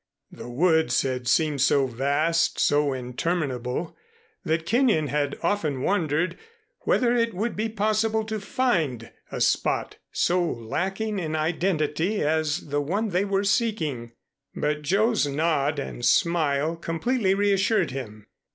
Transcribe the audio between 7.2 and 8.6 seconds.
would be possible to